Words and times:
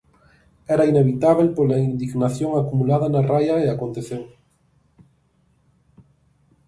Era 0.75 0.87
inevitábel 0.91 1.47
pola 1.57 1.81
indignación 1.89 2.51
acumulada 2.53 3.07
na 3.13 3.21
raia 3.31 3.55
e 3.65 3.67
aconteceu. 3.69 4.23